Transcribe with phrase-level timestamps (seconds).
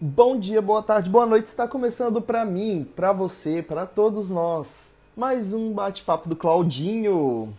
[0.00, 1.46] Bom dia, boa tarde, boa noite.
[1.46, 4.94] Está começando para mim, para você, para todos nós.
[5.16, 7.52] Mais um bate-papo do Claudinho.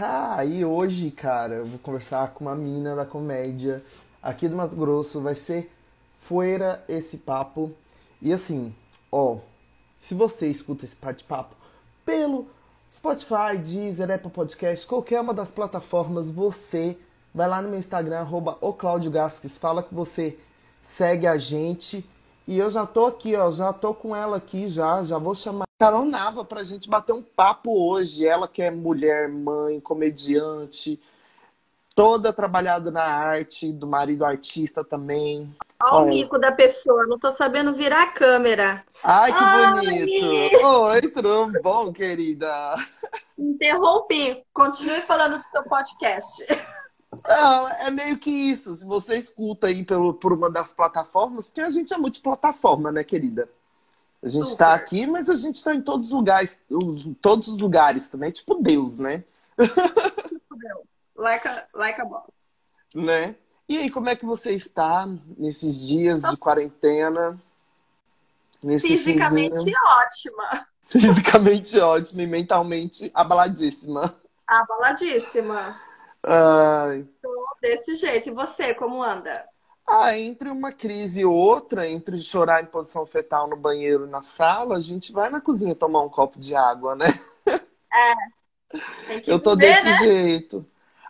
[0.00, 3.84] Ah, e hoje, cara, eu vou conversar com uma mina da comédia
[4.22, 5.20] aqui do Mato Grosso.
[5.20, 5.70] Vai ser
[6.20, 7.70] fuera esse papo.
[8.22, 8.74] E assim,
[9.12, 9.36] ó,
[10.00, 11.54] se você escuta esse bate-papo
[12.02, 12.46] pelo
[12.90, 16.96] Spotify, Deezer, Apple Podcast, qualquer uma das plataformas, você
[17.34, 18.58] vai lá no meu Instagram, arroba
[19.60, 20.38] fala que você
[20.84, 22.08] segue a gente.
[22.46, 25.64] E eu já tô aqui, ó, já tô com ela aqui já, já vou chamar
[25.78, 28.26] Carol Nava pra gente bater um papo hoje.
[28.26, 31.00] Ela que é mulher, mãe, comediante,
[31.94, 35.54] toda trabalhada na arte, do marido artista também.
[35.82, 38.84] Olha o mico da pessoa, não tô sabendo virar a câmera.
[39.02, 40.66] Ai, que bonito!
[40.66, 42.74] Oi, tudo bom, querida?
[43.38, 44.44] Interrompi.
[44.52, 46.46] Continue falando do seu podcast.
[47.26, 48.74] É, é meio que isso.
[48.74, 53.02] Se você escuta aí pelo, por uma das plataformas, porque a gente é multiplataforma, né,
[53.02, 53.48] querida?
[54.22, 57.58] A gente está aqui, mas a gente está em todos os lugares, em todos os
[57.58, 59.22] lugares também, tipo Deus, né?
[59.58, 60.80] Tipo Deus.
[61.16, 62.24] Like a, like a boss.
[62.92, 63.36] Né?
[63.68, 67.40] E aí, como é que você está nesses dias de quarentena?
[68.60, 70.66] Nesse Fisicamente ótima.
[70.86, 74.12] Fisicamente ótima e mentalmente abaladíssima.
[74.44, 75.80] Abaladíssima.
[76.22, 77.06] Ai.
[77.64, 78.28] Desse jeito.
[78.28, 79.48] E você, como anda?
[79.86, 84.76] Ah, entre uma crise e outra, entre chorar em posição fetal no banheiro na sala,
[84.76, 87.06] a gente vai na cozinha tomar um copo de água, né?
[87.90, 88.80] É.
[89.26, 89.98] Eu tô desse né?
[89.98, 90.66] jeito.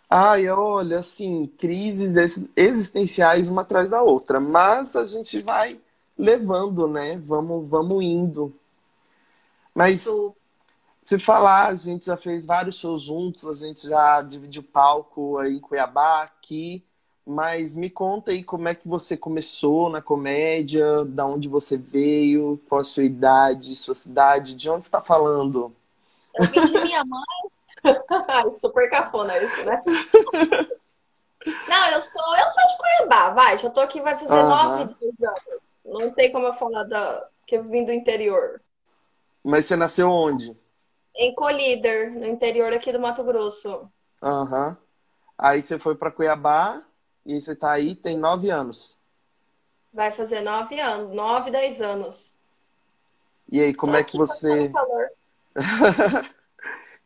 [0.09, 4.39] Ai, olha, assim, crises existenciais uma atrás da outra.
[4.39, 5.77] Mas a gente vai
[6.17, 7.17] levando, né?
[7.17, 8.57] Vamos, vamos indo.
[9.73, 10.05] Mas
[11.05, 15.53] se falar, a gente já fez vários shows juntos, a gente já dividiu palco aí
[15.53, 16.83] em Cuiabá, aqui.
[17.23, 22.59] Mas me conta aí como é que você começou na comédia, da onde você veio,
[22.67, 25.75] qual a sua idade, sua cidade, de onde está falando?
[26.35, 27.23] Eu vim de minha mãe.
[28.59, 29.81] Super cafona isso, né?
[31.67, 33.57] Não, eu sou, eu sou de Cuiabá, vai.
[33.57, 34.69] Já tô aqui, vai fazer Aham.
[34.69, 35.77] nove anos.
[35.85, 38.61] Não tem como eu falar da, que eu vim do interior.
[39.43, 40.64] Mas você nasceu onde?
[41.15, 43.89] Em Colíder, no interior aqui do Mato Grosso.
[44.21, 44.77] Aham.
[45.37, 46.81] Aí você foi para Cuiabá
[47.25, 48.97] e você tá aí, tem nove anos.
[49.93, 52.33] Vai fazer nove anos, nove, dez anos.
[53.51, 54.71] E aí, como Tô é que você.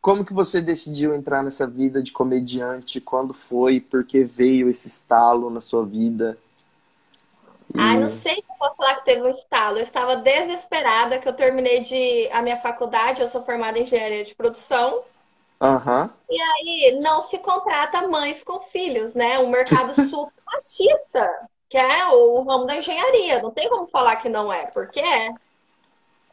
[0.00, 3.02] Como que você decidiu entrar nessa vida de comediante?
[3.02, 3.80] Quando foi?
[3.80, 6.38] Por que veio esse estalo na sua vida?
[7.76, 9.78] Ai, não sei se eu posso falar que teve um estalo.
[9.78, 14.24] Eu estava desesperada que eu terminei de a minha faculdade, eu sou formada em engenharia
[14.24, 15.02] de produção.
[15.60, 16.10] Aham.
[16.28, 19.38] E aí não se contrata mães com filhos, né?
[19.38, 23.42] Um mercado super machista, que é o ramo da engenharia.
[23.42, 25.30] Não tem como falar que não é, porque é.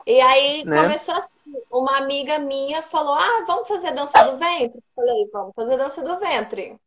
[0.05, 0.81] E aí Né?
[0.81, 1.31] começou assim,
[1.69, 6.17] uma amiga minha falou: "Ah, vamos fazer dança do ventre?" Falei: "Vamos fazer dança do
[6.19, 6.77] ventre."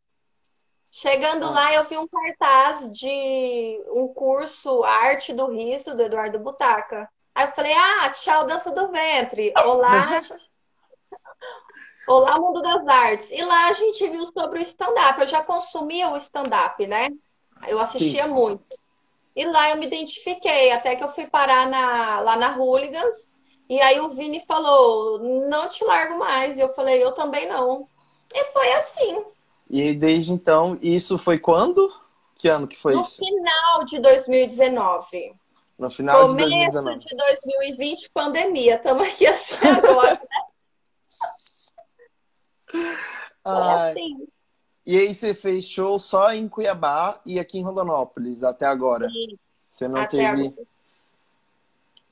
[0.93, 7.09] Chegando lá, eu vi um cartaz de um curso Arte do Riso, do Eduardo Butaca.
[7.33, 9.53] Aí eu falei, ah, tchau, dança do ventre.
[9.57, 10.21] Olá,
[12.09, 13.31] olá, mundo das artes.
[13.31, 15.21] E lá a gente viu sobre o stand-up.
[15.21, 17.09] Eu já consumia o stand-up, né?
[17.69, 18.65] Eu assistia muito.
[19.37, 23.31] E lá eu me identifiquei, até que eu fui parar na- lá na Hooligans.
[23.69, 26.59] E aí o Vini falou, não te largo mais.
[26.59, 27.87] E eu falei, eu também não.
[28.35, 29.25] E foi assim.
[29.71, 31.93] E desde então, isso foi quando?
[32.37, 33.19] Que ano que foi No isso?
[33.25, 35.33] final de 2019.
[35.79, 36.99] No final de Começo 2019.
[36.99, 38.75] de 2020, pandemia.
[38.77, 40.21] Estamos aqui até agora.
[42.73, 42.79] É
[43.45, 43.91] Ai.
[43.93, 44.29] assim.
[44.87, 49.09] E aí você fez show só em Cuiabá e aqui em Rondonópolis até agora.
[49.09, 50.47] Sim, Você não até teve.
[50.49, 50.67] agora.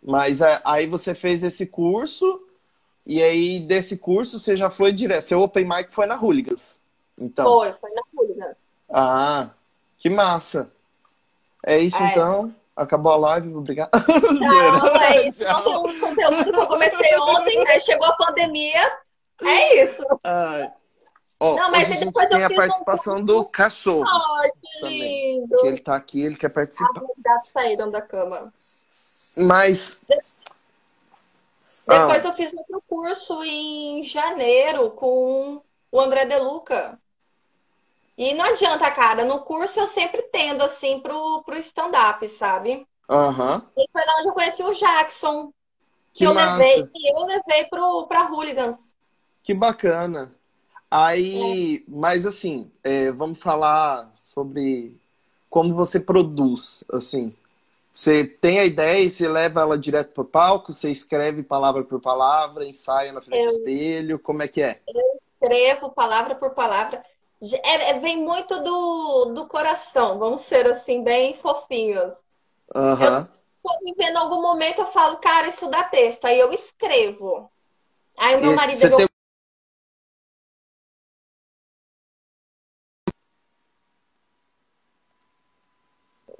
[0.03, 2.43] Mas é, aí você fez esse curso
[3.07, 5.23] e aí desse curso você já foi direto.
[5.23, 6.81] Seu open mic foi na Hooligans.
[7.19, 7.45] Então.
[7.45, 8.57] Foi, foi na Hooligans.
[8.91, 9.51] Ah,
[9.99, 10.73] que massa.
[11.65, 12.11] É isso É.
[12.13, 12.55] então.
[12.77, 13.91] Acabou a live, obrigado.
[14.41, 15.45] Não, é isso.
[15.45, 15.63] Tchau.
[15.83, 18.99] Conteúdo, conteúdo que eu comecei ontem, aí chegou a pandemia.
[19.43, 20.03] É isso.
[20.23, 20.71] Ai.
[21.41, 24.05] Ó, Não, mas hoje a gente tem a fiz um participação do cachorro.
[24.41, 25.41] Ai, que Também.
[25.41, 25.57] lindo.
[25.57, 27.03] Que ele tá aqui, ele quer participar.
[27.03, 28.53] Os gatos saíram da cama.
[29.37, 30.01] Mas.
[31.87, 35.61] Depois Ah, eu fiz outro curso em janeiro com
[35.91, 36.99] o André Deluca.
[38.19, 39.25] E não adianta, cara.
[39.25, 42.85] No curso eu sempre tendo, assim, pro, pro stand-up, sabe?
[43.09, 43.63] Aham.
[43.77, 45.53] E foi lá onde eu conheci o Jackson.
[46.13, 46.57] Que, Que eu massa.
[46.57, 48.97] levei, que eu levei pro, pra Hooligans.
[49.45, 50.35] Que bacana.
[50.91, 55.01] Aí, mas assim, é, vamos falar sobre
[55.49, 57.37] como você produz, assim.
[57.93, 60.73] Você tem a ideia e você leva ela direto pro palco?
[60.73, 64.19] Você escreve palavra por palavra, ensaia na frente eu, do espelho?
[64.19, 64.81] Como é que é?
[64.89, 67.05] Eu escrevo palavra por palavra.
[67.41, 72.13] É, é, vem muito do, do coração, vamos ser assim, bem fofinhos.
[72.75, 73.29] Uhum.
[73.65, 76.25] Eu vivendo algum momento, eu falo, cara, isso dá texto.
[76.25, 77.51] Aí eu escrevo.
[78.17, 78.97] Aí o meu Esse, marido.
[78.97, 79.09] Tem...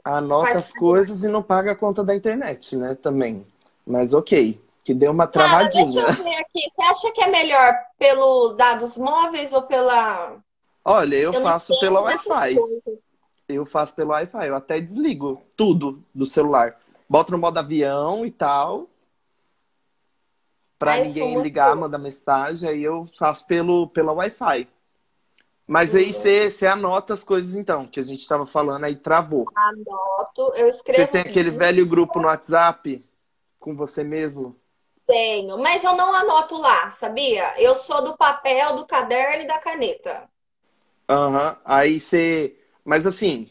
[0.03, 2.95] anota as coisas e não paga a conta da internet, né?
[2.95, 3.47] Também.
[3.87, 5.85] Mas ok, que deu uma travadinha.
[5.85, 6.71] Cara, deixa eu ver aqui.
[6.75, 10.37] Você acha que é melhor pelo dados móveis ou pela.
[10.91, 12.57] Olha, eu, eu faço pela Wi-Fi.
[13.47, 14.49] Eu faço pelo Wi-Fi.
[14.49, 16.81] Eu até desligo tudo do celular.
[17.07, 18.89] Boto no modo avião e tal.
[20.79, 22.69] Pra Ai, ninguém ligar, mandar mensagem.
[22.71, 24.67] Aí eu faço pelo, pela Wi-Fi.
[25.67, 29.47] Mas aí você anota as coisas então, que a gente estava falando aí, travou.
[29.55, 31.03] Anoto, eu escrevo.
[31.03, 33.07] Você tem aquele velho grupo no WhatsApp
[33.61, 34.57] com você mesmo?
[35.07, 37.55] Tenho, mas eu não anoto lá, sabia?
[37.61, 40.27] Eu sou do papel, do caderno e da caneta.
[41.09, 41.57] Aham, uhum.
[41.65, 42.57] aí você.
[42.85, 43.49] Mas assim,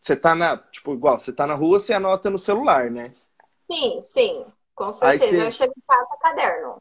[0.00, 0.56] você tá na.
[0.58, 3.14] Tipo, igual, você tá na rua, você anota no celular, né?
[3.66, 5.26] Sim, sim, com certeza.
[5.26, 5.46] Cê...
[5.46, 6.76] Eu chego em casa caderno.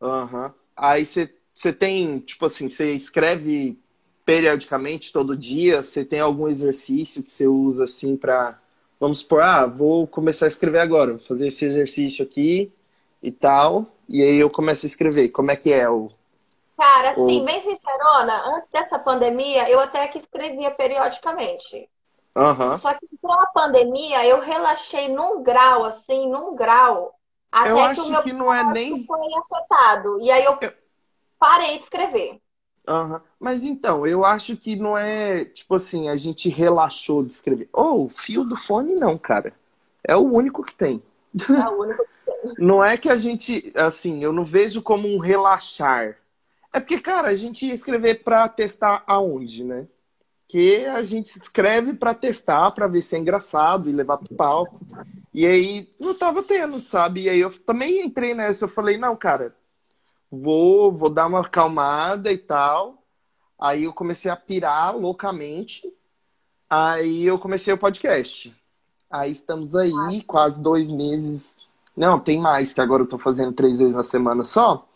[0.00, 0.46] Aham.
[0.46, 0.54] Uhum.
[0.76, 3.78] Aí você, você tem, tipo assim, você escreve
[4.24, 5.82] periodicamente, todo dia?
[5.82, 8.58] Você tem algum exercício que você usa assim para,
[8.98, 12.72] vamos supor, ah, vou começar a escrever agora, vou fazer esse exercício aqui
[13.22, 15.28] e tal, e aí eu começo a escrever.
[15.28, 16.10] Como é que é o
[16.82, 17.44] Cara, assim, o...
[17.44, 21.88] bem sincerona, antes dessa pandemia, eu até que escrevia periodicamente.
[22.34, 22.76] Uhum.
[22.76, 27.14] Só que com a pandemia, eu relaxei num grau, assim, num grau,
[27.52, 29.06] até eu que o meu que não é nem...
[29.06, 30.18] foi afetado.
[30.18, 30.72] E aí eu, eu...
[31.38, 32.40] parei de escrever.
[32.88, 33.20] Uhum.
[33.38, 37.68] Mas então, eu acho que não é tipo assim, a gente relaxou de escrever.
[37.72, 39.54] Oh, o fio do fone não, cara.
[40.02, 41.00] É o único que tem.
[41.48, 42.54] É o único que tem.
[42.58, 46.18] não é que a gente, assim, eu não vejo como um relaxar.
[46.72, 49.86] É porque, cara, a gente ia escrever para testar aonde, né?
[50.48, 54.80] Que a gente escreve para testar, para ver se é engraçado e levar pro palco.
[55.34, 57.22] E aí não tava tendo, sabe?
[57.22, 59.54] E aí eu também entrei nessa, eu falei, não, cara,
[60.30, 63.02] vou, vou dar uma acalmada e tal.
[63.60, 65.92] Aí eu comecei a pirar loucamente.
[66.68, 68.54] Aí eu comecei o podcast.
[69.10, 71.56] Aí estamos aí, quase dois meses.
[71.94, 74.88] Não, tem mais, que agora eu tô fazendo três vezes na semana só.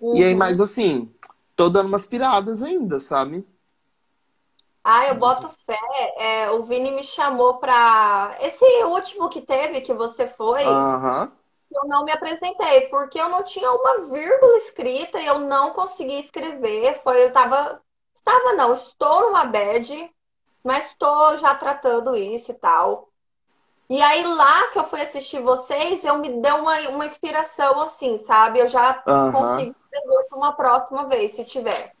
[0.00, 0.16] Uhum.
[0.16, 0.38] E aí, uhum.
[0.38, 1.12] mas assim,
[1.56, 3.46] tô dando umas piradas ainda, sabe?
[4.82, 5.78] Ah, eu boto fé.
[6.16, 8.36] É, o Vini me chamou pra.
[8.40, 10.64] Esse último que teve, que você foi.
[10.64, 11.30] Uhum
[11.70, 16.18] eu não me apresentei, porque eu não tinha uma vírgula escrita e eu não consegui
[16.18, 17.00] escrever.
[17.02, 17.82] Foi, eu tava.
[18.14, 20.10] Estava não, estou numa bad,
[20.64, 23.07] mas estou já tratando isso e tal.
[23.90, 28.18] E aí lá que eu fui assistir vocês, eu me deu uma, uma inspiração assim,
[28.18, 28.58] sabe?
[28.58, 29.32] Eu já uhum.
[29.32, 29.74] consigo
[30.28, 31.94] para uma próxima vez, se tiver.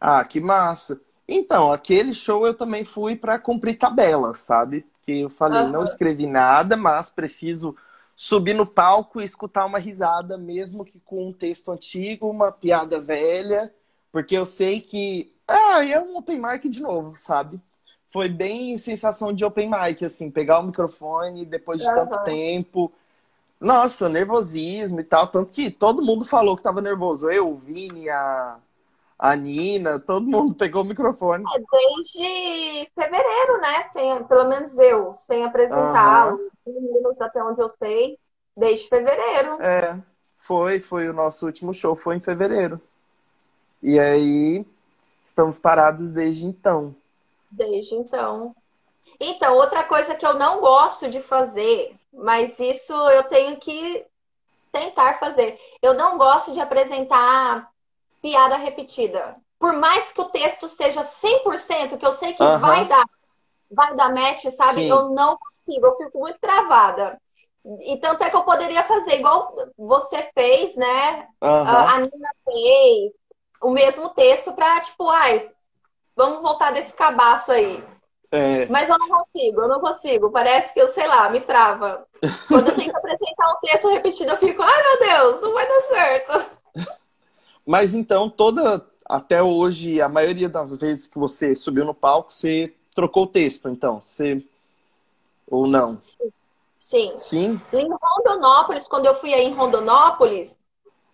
[0.00, 1.00] Ah, que massa.
[1.26, 4.86] Então, aquele show eu também fui para cumprir tabela, sabe?
[4.94, 5.70] Porque eu falei, uhum.
[5.70, 7.76] não escrevi nada, mas preciso
[8.14, 13.00] subir no palco e escutar uma risada, mesmo que com um texto antigo, uma piada
[13.00, 13.74] velha,
[14.12, 15.34] porque eu sei que.
[15.46, 17.60] Ah, é um open mic de novo, sabe?
[18.12, 21.94] Foi bem sensação de open mic, assim, pegar o microfone depois de uhum.
[21.94, 22.92] tanto tempo.
[23.58, 25.28] Nossa, nervosismo e tal.
[25.28, 27.30] Tanto que todo mundo falou que tava nervoso.
[27.30, 28.58] Eu, o Vini, a,
[29.18, 31.42] a Nina, todo mundo pegou o microfone.
[31.42, 33.82] É, desde fevereiro, né?
[33.84, 37.14] Sem, pelo menos eu, sem apresentar uhum.
[37.18, 38.18] até onde eu sei,
[38.54, 39.56] desde fevereiro.
[39.62, 39.98] É,
[40.36, 42.78] foi, foi o nosso último show, foi em fevereiro.
[43.82, 44.66] E aí,
[45.24, 46.94] estamos parados desde então.
[47.52, 48.54] Desde então.
[49.20, 54.04] Então, outra coisa que eu não gosto de fazer, mas isso eu tenho que
[54.72, 55.60] tentar fazer.
[55.80, 57.70] Eu não gosto de apresentar
[58.20, 59.36] piada repetida.
[59.58, 63.04] Por mais que o texto seja 100%, que eu sei que vai dar
[63.74, 64.74] vai dar match, sabe?
[64.74, 64.90] Sim.
[64.90, 67.20] Eu não consigo, eu fico muito travada.
[67.86, 71.28] E tanto é que eu poderia fazer igual você fez, né?
[71.40, 73.14] A Nina fez
[73.62, 75.48] o mesmo texto para tipo, ai,
[76.16, 77.82] vamos voltar desse cabaço aí.
[78.30, 78.66] É.
[78.66, 80.30] Mas eu não consigo, eu não consigo.
[80.30, 82.06] Parece que eu, sei lá, me trava.
[82.48, 85.68] Quando eu tenho que apresentar um texto repetido, eu fico, ai meu Deus, não vai
[85.68, 86.44] dar certo.
[87.66, 92.74] Mas então, toda até hoje, a maioria das vezes que você subiu no palco, você
[92.94, 94.42] trocou o texto, então, você
[95.46, 95.98] ou não?
[96.78, 97.12] Sim.
[97.16, 97.60] Sim.
[97.72, 100.56] Em Rondonópolis, quando eu fui aí em Rondonópolis,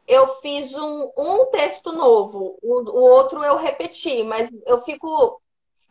[0.08, 5.40] eu fiz um, um texto novo, o, o outro eu repeti, mas eu fico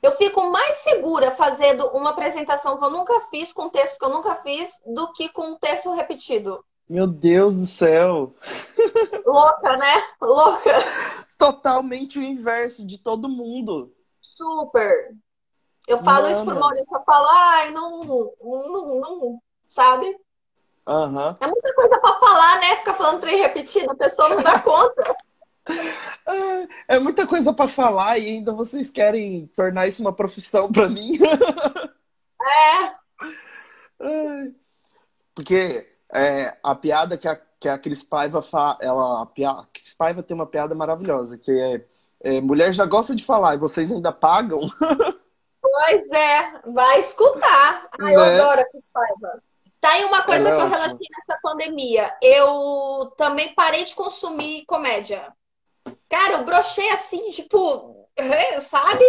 [0.02, 4.10] Eu fico mais segura fazendo uma apresentação que eu nunca fiz, com texto que eu
[4.10, 6.64] nunca fiz, do que com um texto repetido.
[6.90, 8.34] Meu Deus do céu!
[9.26, 10.04] Louca, né?
[10.22, 10.72] Louca!
[11.38, 13.92] Totalmente o inverso de todo mundo.
[14.22, 15.16] Super!
[15.88, 16.36] Eu falo Mano.
[16.36, 20.18] isso pro Maurício, eu falo, ai, não, não, não sabe?
[20.88, 21.36] Uhum.
[21.41, 22.75] É muita coisa para falar, né?
[22.77, 25.15] Ficar falando trem repetido, a pessoa não dá conta.
[26.88, 31.17] É muita coisa para falar e ainda vocês querem tornar isso uma profissão para mim.
[34.00, 34.51] É.
[35.36, 39.65] Porque é, a piada que a, que a Cris Paiva fa, ela, a, piada, a
[39.74, 41.86] Cris Paiva tem uma piada maravilhosa, que é,
[42.22, 44.62] é mulher já gosta de falar e vocês ainda pagam.
[45.79, 47.89] Pois é, vai escutar.
[48.00, 48.15] Ai, né?
[48.15, 49.44] eu adoro a Cris Paiva.
[49.88, 52.13] Tá aí uma coisa Ela é que eu relatei nessa pandemia.
[52.22, 55.32] Eu também parei de consumir comédia.
[56.10, 58.06] Cara, eu brochei assim, tipo,
[58.67, 59.06] sabe?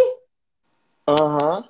[1.05, 1.65] Aham.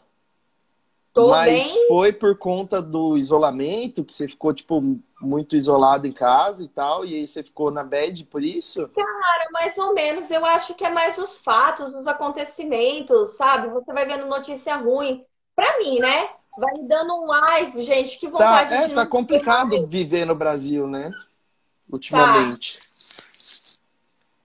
[1.18, 1.28] Uhum.
[1.28, 1.88] Mas bem...
[1.88, 4.80] foi por conta do isolamento, que você ficou, tipo,
[5.20, 8.88] muito isolado em casa e tal, e aí você ficou na bed por isso?
[8.90, 10.30] Cara, mais ou menos.
[10.30, 13.70] Eu acho que é mais os fatos, os acontecimentos, sabe?
[13.70, 15.26] Você vai vendo notícia ruim.
[15.56, 16.30] Pra mim, né?
[16.58, 18.20] Vai me dando um live, gente.
[18.20, 18.96] Que tá, vontade tá, é, de.
[18.96, 21.12] Tá complicado viver no Brasil, né?
[21.92, 22.80] Ultimamente.
[22.80, 22.90] Tá.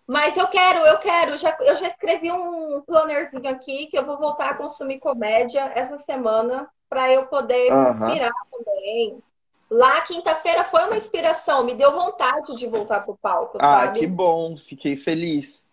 [0.07, 1.37] Mas eu quero, eu quero.
[1.39, 5.99] Já, eu já escrevi um plannerzinho aqui que eu vou voltar a consumir comédia essa
[5.99, 9.23] semana para eu poder me inspirar também.
[9.71, 13.59] Lá, quinta-feira, foi uma inspiração, me deu vontade de voltar pro palco.
[13.61, 14.01] Ah, sabe?
[14.01, 15.67] que bom, fiquei feliz.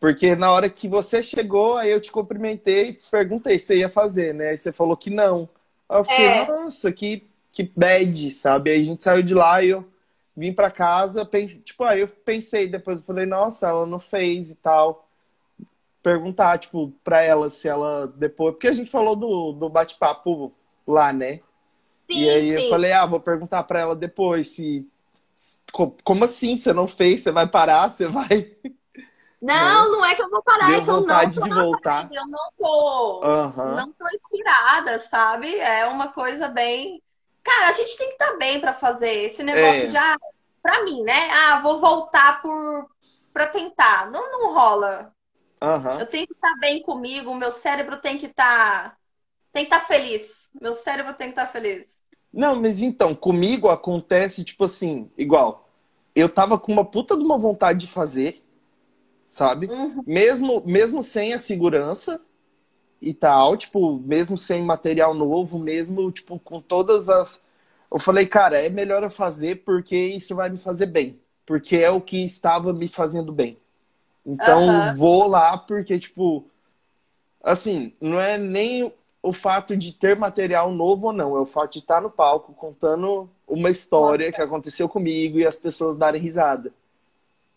[0.00, 3.88] Porque na hora que você chegou, aí eu te cumprimentei e perguntei se você ia
[3.90, 4.48] fazer, né?
[4.48, 5.46] Aí você falou que não.
[5.86, 6.46] Aí eu fiquei, é.
[6.46, 8.70] nossa, que, que bad, sabe?
[8.70, 9.86] Aí a gente saiu de lá e eu
[10.34, 14.50] vim para casa, pensei, tipo, aí eu pensei, depois eu falei, nossa, ela não fez
[14.50, 15.06] e tal.
[16.02, 18.54] Perguntar, tipo, pra ela se ela depois.
[18.54, 20.50] Porque a gente falou do, do bate-papo
[20.86, 21.40] lá, né?
[22.10, 22.64] Sim, e aí sim.
[22.64, 24.88] eu falei, ah, vou perguntar pra ela depois se.
[26.02, 26.56] Como assim?
[26.56, 27.20] Você não fez?
[27.20, 27.90] Você vai parar?
[27.90, 28.50] Você vai.
[29.40, 29.96] Não, né?
[29.96, 32.08] não é que eu vou parar, Deu é que eu não tô de voltar.
[32.12, 33.74] eu não tô, uhum.
[33.74, 35.58] não tô inspirada, sabe?
[35.58, 37.02] É uma coisa bem.
[37.42, 39.86] Cara, a gente tem que estar tá bem para fazer esse negócio é.
[39.86, 40.18] de, ah,
[40.62, 41.30] pra mim, né?
[41.30, 42.86] Ah, vou voltar por
[43.32, 44.10] para tentar.
[44.10, 45.12] Não, não rola.
[45.62, 46.00] Uhum.
[46.00, 48.90] Eu tenho que estar tá bem comigo, meu cérebro tem que estar.
[48.90, 48.96] Tá...
[49.52, 50.50] Tem que estar tá feliz.
[50.60, 51.86] Meu cérebro tem que estar tá feliz.
[52.32, 55.68] Não, mas então, comigo acontece, tipo assim, igual.
[56.14, 58.44] Eu tava com uma puta de uma vontade de fazer
[59.30, 59.66] sabe?
[59.66, 60.02] Uhum.
[60.04, 62.20] Mesmo, mesmo sem a segurança
[63.00, 67.40] e tal, tipo, mesmo sem material novo, mesmo, tipo, com todas as.
[67.90, 71.18] Eu falei, cara, é melhor eu fazer porque isso vai me fazer bem.
[71.46, 73.56] Porque é o que estava me fazendo bem.
[74.26, 74.96] Então, uhum.
[74.96, 76.44] vou lá porque, tipo,
[77.42, 81.74] assim, não é nem o fato de ter material novo ou não, é o fato
[81.74, 86.72] de estar no palco contando uma história que aconteceu comigo e as pessoas darem risada.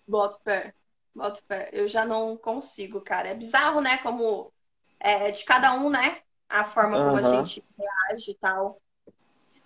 [0.07, 0.73] Boto pé.
[1.15, 1.69] Boto fé.
[1.71, 3.29] Eu já não consigo, cara.
[3.29, 3.97] É bizarro, né?
[3.97, 4.51] Como
[4.99, 6.17] é de cada um, né?
[6.49, 7.17] A forma como uhum.
[7.17, 8.79] a gente reage e tal.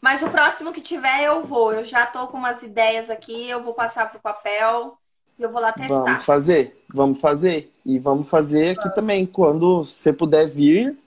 [0.02, 1.74] Mas o próximo que tiver, eu vou.
[1.74, 4.98] Eu já tô com umas ideias aqui, eu vou passar pro papel
[5.38, 6.04] e eu vou lá testar.
[6.04, 7.72] Vamos fazer, vamos fazer.
[7.86, 8.96] E vamos fazer aqui vamos.
[8.96, 9.26] também.
[9.26, 10.98] Quando você puder vir,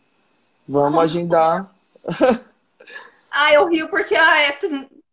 [0.66, 1.72] vamos agendar.
[3.30, 4.52] ah, eu rio porque ah, é,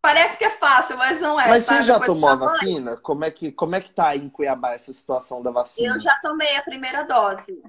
[0.00, 1.48] Parece que é fácil, mas não é.
[1.48, 2.96] Mas você já tomou a vacina?
[2.96, 5.94] Como é, que, como é que tá aí em Cuiabá essa situação da vacina?
[5.94, 7.62] Eu já tomei a primeira dose.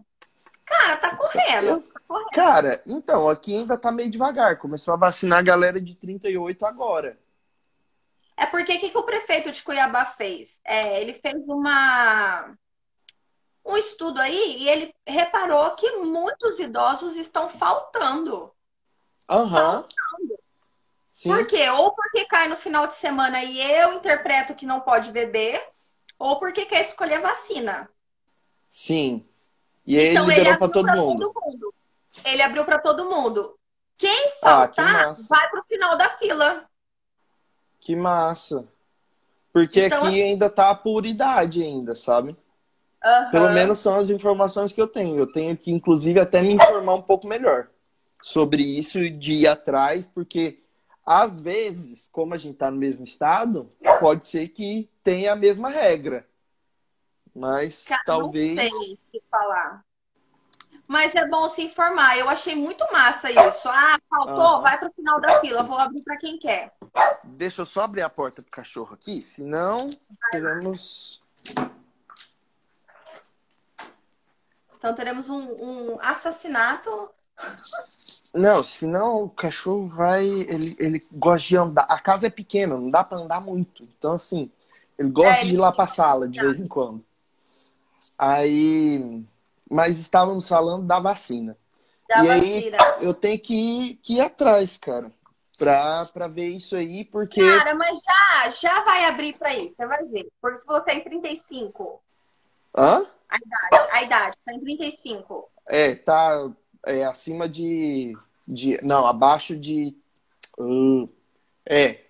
[0.65, 1.81] Cara, tá correndo.
[1.81, 2.29] Tá correndo.
[2.31, 4.57] Cara, então, aqui ainda tá meio devagar.
[4.57, 7.17] Começou a vacinar a galera de 38 agora.
[8.38, 10.59] É porque o que, que o prefeito de Cuiabá fez?
[10.63, 12.55] É, ele fez uma
[13.65, 18.51] um estudo aí e ele reparou que muitos idosos estão faltando.
[19.29, 19.50] Uhum.
[19.50, 20.38] Faltando.
[21.19, 21.31] Sim.
[21.31, 21.69] Por quê?
[21.69, 25.61] Ou porque cai no final de semana e eu interpreto que não pode beber,
[26.17, 27.89] ou porque quer escolher vacina.
[28.69, 29.27] Sim.
[29.85, 31.33] E aí então, ele liberou para todo, mundo.
[31.33, 31.73] todo mundo.
[32.23, 33.53] Ele abriu para todo mundo.
[33.97, 36.63] Quem faltar, ah, que vai pro final da fila.
[37.81, 38.65] Que massa.
[39.51, 40.21] Porque então, aqui assim...
[40.21, 42.29] ainda tá a puridade ainda, sabe?
[42.29, 43.29] Uhum.
[43.29, 45.19] Pelo menos são as informações que eu tenho.
[45.19, 47.67] Eu tenho que, inclusive, até me informar um pouco melhor
[48.23, 50.59] sobre isso de ir atrás, porque
[51.11, 55.67] às vezes, como a gente está no mesmo estado, pode ser que tenha a mesma
[55.67, 56.29] regra.
[57.35, 58.55] Mas Cara, talvez.
[58.55, 59.83] Não sei o que falar.
[60.87, 62.15] Mas é bom se informar.
[62.15, 63.67] Eu achei muito massa isso.
[63.67, 64.61] Ah, faltou?
[64.61, 65.63] Vai para o final da fila.
[65.63, 66.75] Vou abrir para quem quer.
[67.23, 69.87] Deixa eu só abrir a porta pro cachorro aqui, senão
[70.29, 71.23] teremos.
[74.77, 77.09] Então teremos um, um assassinato.
[78.33, 80.25] Não, senão o cachorro vai.
[80.25, 81.83] Ele, ele gosta de andar.
[81.89, 83.83] A casa é pequena, não dá pra andar muito.
[83.98, 84.51] Então, assim,
[84.98, 87.03] ele gosta É, de ir lá pra sala de vez em quando.
[88.17, 89.24] Aí.
[89.69, 91.55] Mas estávamos falando da vacina.
[92.07, 92.95] Da E aí, vacina.
[93.01, 95.12] eu tenho que ir, que ir atrás, cara.
[95.57, 97.41] Pra, pra ver isso aí, porque.
[97.41, 100.27] Cara, mas já, já vai abrir pra isso, você vai ver.
[100.41, 102.01] Porque se você tem 35,
[102.75, 103.05] Hã?
[103.29, 105.50] a idade, a idade tá em 35.
[105.67, 106.50] É, tá
[106.86, 108.17] é, acima de,
[108.48, 108.79] de.
[108.83, 109.95] Não, abaixo de.
[110.57, 111.07] Hum,
[111.65, 112.01] é.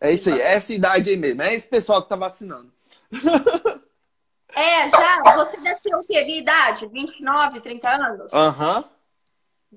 [0.00, 1.42] É isso aí, é essa idade aí mesmo.
[1.42, 2.72] É esse pessoal que tá vacinando.
[4.56, 6.86] É, já, você deve ter o quê de idade?
[6.86, 8.32] 29, 30 anos?
[8.32, 8.84] Aham.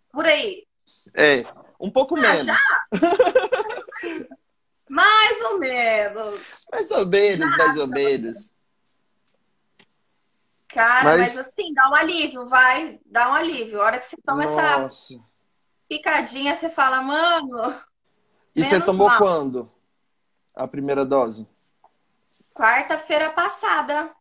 [0.10, 0.66] Por aí.
[1.14, 1.44] É.
[1.78, 2.46] Um pouco Ah, menos.
[2.48, 2.58] já?
[4.90, 6.40] Mais ou menos.
[6.72, 8.52] Mais ou menos, mais ou menos.
[10.70, 11.38] Cara, Mas- mas...
[11.48, 13.82] assim, dá um alívio, vai, dá um alívio.
[13.82, 15.20] A hora que você toma essa Nossa.
[15.88, 17.76] picadinha, você fala, mano,
[18.56, 19.18] E você tomou mal.
[19.18, 19.70] quando?
[20.56, 21.48] A primeira dose?
[22.54, 24.12] quarta-feira passada.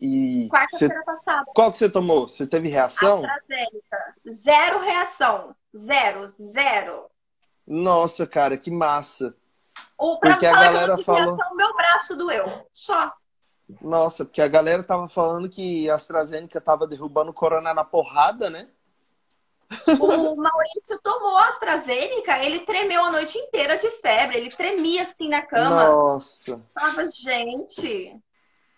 [0.00, 0.48] E você...
[0.50, 1.44] Quarta-feira passada.
[1.54, 2.28] qual que você tomou?
[2.28, 3.22] Você teve reação?
[3.24, 4.14] AstraZeneca.
[4.42, 5.54] Zero reação.
[5.76, 7.06] Zero, zero.
[7.66, 9.36] Nossa, cara, que massa.
[9.96, 12.66] O, pra Porque a galera falou- reação, meu braço doeu.
[12.72, 13.12] Só.
[13.80, 18.50] Nossa, porque a galera tava falando que a AstraZeneca tava derrubando o corona na porrada,
[18.50, 18.68] né?
[19.98, 25.28] O Maurício tomou a AstraZeneca, ele tremeu a noite inteira de febre, ele tremia assim
[25.28, 25.86] na cama.
[25.86, 26.60] Nossa.
[26.74, 28.16] Falava, gente.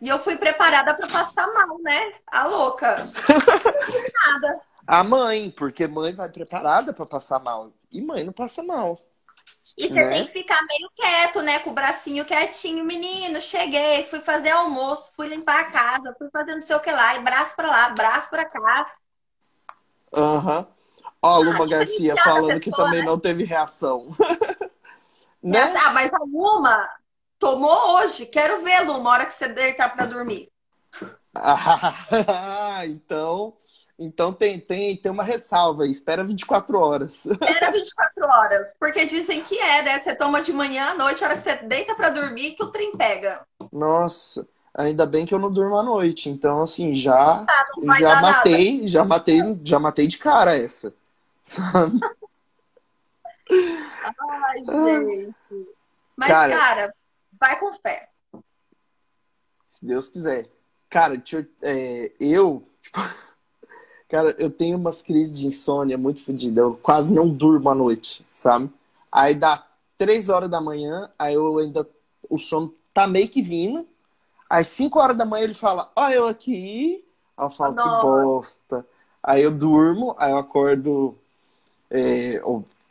[0.00, 2.14] E eu fui preparada pra passar mal, né?
[2.26, 2.96] A louca.
[4.26, 4.60] Nada.
[4.86, 7.72] A mãe, porque mãe vai preparada pra passar mal.
[7.90, 9.00] E mãe não passa mal.
[9.76, 10.08] E você Né?
[10.08, 11.58] tem que ficar meio quieto, né?
[11.60, 12.84] Com o bracinho quietinho.
[12.84, 16.90] Menino, cheguei, fui fazer almoço, fui limpar a casa, fui fazer não sei o que
[16.92, 18.94] lá, e braço pra lá, braço pra cá.
[20.12, 20.66] Aham.
[21.22, 23.02] Ó, a Luma Ah, Garcia falando que pessoa, também né?
[23.02, 24.14] não teve reação.
[25.42, 25.80] né?
[25.86, 26.88] Ah, mas a Luma
[27.38, 28.26] tomou hoje.
[28.26, 30.50] Quero ver, Luma, a hora que você deitar pra dormir.
[31.34, 33.56] Ah, então,
[33.98, 35.90] então tem, tem, tem uma ressalva aí.
[35.90, 37.24] Espera 24 horas.
[37.40, 38.74] Era 24 horas.
[38.78, 40.00] Porque dizem que é, né?
[40.00, 42.70] Você toma de manhã à noite, a hora que você deita pra dormir, que o
[42.70, 43.46] trem pega.
[43.72, 46.28] Nossa, ainda bem que eu não durmo à noite.
[46.28, 47.44] Então, assim, já,
[47.84, 48.36] vai já dar nada.
[48.38, 50.92] matei, já matei, já matei de cara essa.
[51.44, 52.00] Sabe?
[53.50, 55.34] Ai, gente.
[56.16, 56.94] Mas, Cara- cara,
[57.38, 58.08] vai com fé.
[59.66, 60.48] Se Deus quiser.
[60.88, 63.00] Cara, eu, é, eu, tipo,
[64.14, 66.62] cara, eu tenho umas crises de insônia muito fodidas.
[66.62, 68.70] Eu quase não durmo à noite, sabe?
[69.10, 69.66] Aí dá
[69.98, 71.84] três horas da manhã, aí eu ainda,
[72.30, 73.84] o sono tá meio que vindo.
[74.48, 77.04] Às 5 horas da manhã ele fala, ó, eu aqui.
[77.36, 78.86] Aí eu falo, que bosta.
[79.20, 81.16] Aí eu durmo, aí eu acordo.
[81.90, 82.40] É,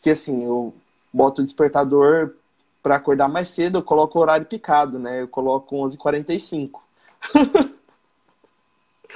[0.02, 0.74] que assim, eu
[1.14, 2.36] boto o despertador
[2.82, 5.22] pra acordar mais cedo, eu coloco o horário picado, né?
[5.22, 6.82] Eu coloco 11h45.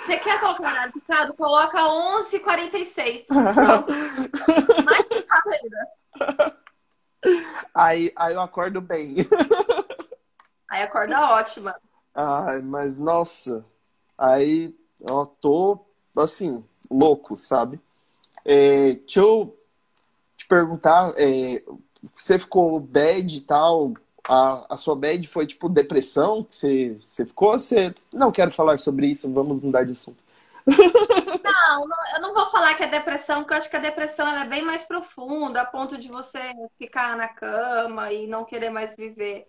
[0.05, 1.33] Você quer colocar horário picado?
[1.33, 3.25] Coloca 11h46.
[3.27, 3.93] Pronto.
[4.85, 6.57] Mais picado ainda.
[7.73, 9.15] Aí, aí eu acordo bem.
[10.69, 11.75] Aí acorda ótima.
[12.13, 13.65] Ai, mas nossa.
[14.17, 15.85] Aí eu tô,
[16.17, 17.79] assim, louco, sabe?
[18.43, 19.57] É, deixa eu
[20.35, 21.63] te perguntar, é,
[22.15, 23.93] você ficou bad e tal?
[24.27, 27.53] A, a sua bad foi tipo depressão que você, você ficou?
[27.53, 30.21] ou Você não quero falar sobre isso, vamos mudar de assunto.
[31.43, 34.27] Não, não- eu não vou falar que é depressão, porque eu acho que a depressão
[34.27, 36.39] é bem mais profunda, a ponto de você
[36.77, 39.47] ficar na cama e não querer mais viver.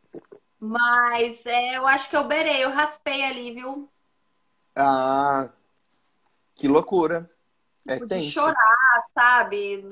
[0.61, 3.91] Mas é, eu acho que eu berei, eu raspei ali, viu?
[4.75, 5.53] Ah,
[6.55, 7.31] que loucura.
[7.87, 8.57] É Tipo, de tenso.
[8.61, 9.83] chorar, sabe?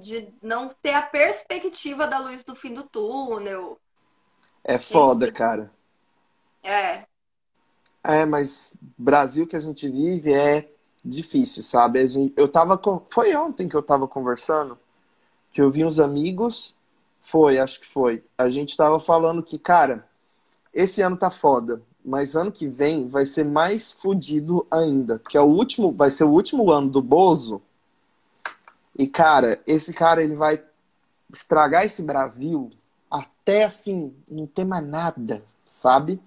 [0.00, 3.80] De não ter a perspectiva da luz do fim do túnel.
[4.64, 5.70] É foda, cara.
[6.62, 7.04] É.
[8.04, 10.68] É, mas Brasil que a gente vive é
[11.04, 12.06] difícil, sabe?
[12.06, 14.78] Gente, eu tava com, foi ontem que eu tava conversando,
[15.50, 16.74] que eu vi uns amigos,
[17.20, 18.22] foi, acho que foi.
[18.36, 20.06] A gente tava falando que, cara,
[20.72, 25.40] esse ano tá foda, mas ano que vem vai ser mais fodido ainda, porque é
[25.40, 27.62] o último, vai ser o último ano do Bozo.
[28.98, 30.62] E cara, esse cara ele vai
[31.32, 32.70] estragar esse Brasil
[33.12, 36.18] até assim, não ter mais nada, sabe?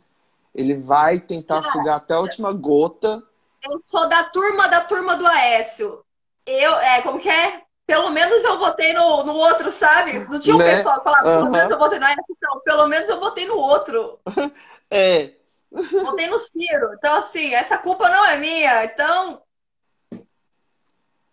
[0.54, 3.24] Ele vai tentar sugar até a última gota.
[3.64, 6.06] Eu sou da turma da turma do Aécio.
[6.46, 7.64] Eu, é, como que é?
[7.88, 10.20] Pelo menos eu votei no, no outro, sabe?
[10.20, 10.76] Não tinha um Né?
[10.76, 11.52] pessoal que falava, pelo Aham.
[11.52, 12.60] menos eu votei no Aécio, não.
[12.62, 14.20] Pelo menos eu votei no outro.
[14.92, 15.34] É,
[15.72, 16.94] Votei no Ciro.
[16.94, 18.86] Então, assim, essa culpa não é minha.
[18.86, 19.42] Então,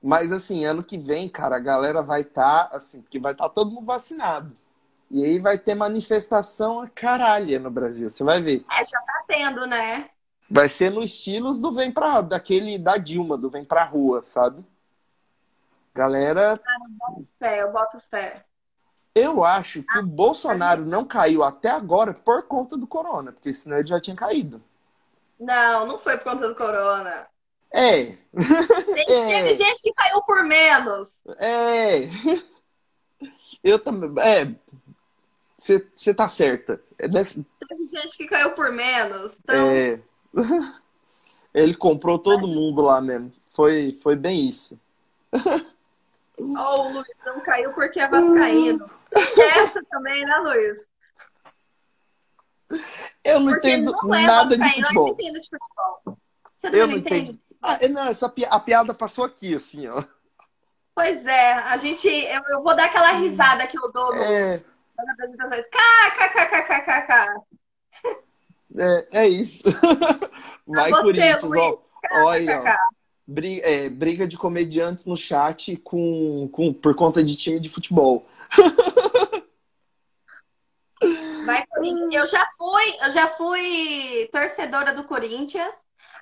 [0.02, 3.44] Mas assim, ano que vem, cara, a galera vai estar, tá, assim, porque vai estar
[3.44, 4.56] tá todo mundo vacinado.
[5.12, 8.64] E aí vai ter manifestação a caralho no Brasil, você vai ver.
[8.70, 10.08] É, já tá tendo, né?
[10.50, 12.22] Vai ser no estilos do vem pra.
[12.22, 14.64] daquele da Dilma, do vem pra rua, sabe?
[15.94, 16.58] Galera.
[16.66, 18.44] Ah, eu boto fé, eu boto fé.
[19.14, 23.52] Eu acho que ah, o Bolsonaro não caiu até agora por conta do corona, porque
[23.52, 24.62] senão ele já tinha caído.
[25.38, 27.26] Não, não foi por conta do corona.
[27.70, 28.04] É.
[28.04, 28.16] Tem,
[29.08, 29.42] é.
[29.42, 31.10] Teve gente que caiu por menos.
[31.38, 32.08] É.
[33.62, 34.10] Eu também.
[34.24, 34.54] É.
[35.62, 36.82] Você tá certa.
[36.98, 39.32] É Teve gente que caiu por menos.
[39.44, 39.70] Então...
[39.70, 40.00] É.
[41.54, 43.30] Ele comprou todo mundo lá mesmo.
[43.52, 44.80] Foi, foi bem isso.
[46.38, 48.90] Oh, o Luiz não caiu porque é vascaíno.
[49.12, 50.78] Essa também, né, Luiz?
[53.22, 55.08] Eu não porque entendo não é nada de futebol.
[55.08, 56.18] Eu não entendo de futebol.
[56.58, 57.38] Você eu não entendo.
[57.60, 60.02] Ah, é, não, essa pi a piada passou aqui, assim, ó.
[60.94, 62.08] Pois é, a gente.
[62.08, 64.64] Eu, eu vou dar aquela risada que eu dou no, é...
[65.70, 67.42] KKKKKK.
[68.78, 69.64] É, é isso.
[70.66, 71.78] Vai, você, Corinthians, ó.
[72.24, 72.76] Olha, ó.
[73.26, 78.26] Briga, é, briga de comediantes no chat com, com, por conta de time de futebol.
[81.44, 82.14] Vai, Corinthians.
[82.14, 85.72] Eu já fui, eu já fui torcedora do Corinthians.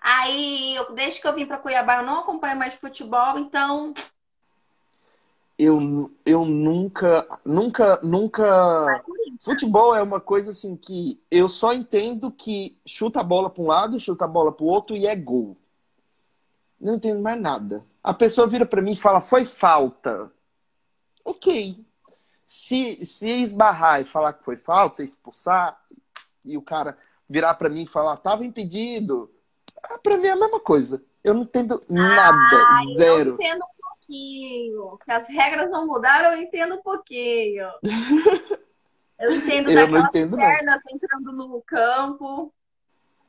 [0.01, 3.93] Aí, eu, desde que eu vim para Cuiabá, eu não acompanho mais futebol, então.
[5.63, 9.05] Eu, eu nunca, nunca, nunca.
[9.45, 13.67] Futebol é uma coisa assim que eu só entendo que chuta a bola para um
[13.67, 15.55] lado, chuta a bola para o outro e é gol.
[16.81, 17.85] Não entendo mais nada.
[18.03, 20.33] A pessoa vira para mim e fala, foi falta.
[21.23, 21.85] Ok.
[22.43, 25.79] Se, se esbarrar e falar que foi falta, expulsar,
[26.43, 26.97] e o cara
[27.29, 29.31] virar para mim e falar, tava impedido,
[29.83, 31.03] ah, pra mim é a mesma coisa.
[31.23, 32.57] Eu não entendo nada.
[32.57, 33.33] Ah, zero.
[33.33, 33.65] Eu entendo
[34.11, 34.99] pouquinho.
[35.05, 37.69] Se as regras não mudaram, eu entendo um pouquinho.
[39.19, 40.97] Eu entendo eu daquelas entendo, pernas não.
[40.97, 42.55] entrando no campo.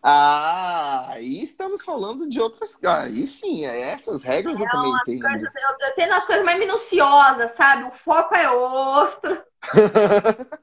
[0.02, 2.80] Ah, aí estamos falando de outras.
[2.82, 5.20] Aí sim, é essas regras eu também entendo.
[5.20, 7.90] Coisas, eu, eu tenho as coisas mais minuciosas, sabe?
[7.90, 9.44] O foco é outro.